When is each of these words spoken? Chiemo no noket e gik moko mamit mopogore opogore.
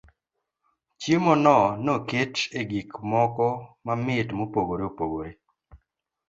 Chiemo 1.01 1.33
no 1.43 1.57
noket 1.83 2.35
e 2.59 2.61
gik 2.69 2.91
moko 3.09 3.47
mamit 3.85 4.27
mopogore 4.37 4.83
opogore. 4.89 5.31